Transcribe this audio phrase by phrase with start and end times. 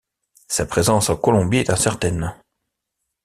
[0.47, 2.33] Sa présence en Colombie est incertaine.